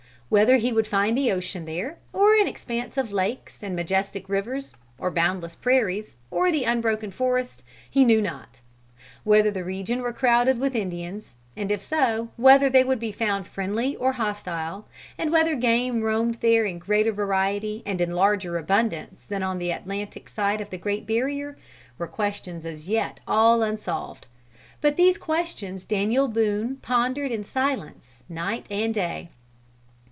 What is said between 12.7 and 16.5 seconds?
would be found friendly or hostile, and whether game roamed